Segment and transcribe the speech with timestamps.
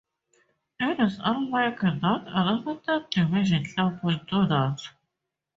[0.79, 4.81] It is unlikely that another third division club will do that.